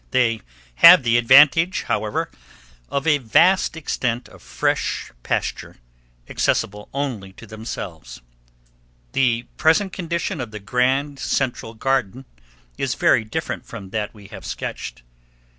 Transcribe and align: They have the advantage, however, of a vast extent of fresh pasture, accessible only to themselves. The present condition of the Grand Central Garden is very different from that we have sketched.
They 0.09 0.41
have 0.77 1.03
the 1.03 1.19
advantage, 1.19 1.83
however, 1.83 2.31
of 2.89 3.05
a 3.05 3.19
vast 3.19 3.77
extent 3.77 4.27
of 4.29 4.41
fresh 4.41 5.11
pasture, 5.21 5.75
accessible 6.27 6.89
only 6.91 7.33
to 7.33 7.45
themselves. 7.45 8.19
The 9.11 9.43
present 9.57 9.93
condition 9.93 10.41
of 10.41 10.49
the 10.49 10.59
Grand 10.59 11.19
Central 11.19 11.75
Garden 11.75 12.25
is 12.79 12.95
very 12.95 13.23
different 13.23 13.63
from 13.67 13.91
that 13.91 14.11
we 14.11 14.25
have 14.29 14.43
sketched. 14.43 15.03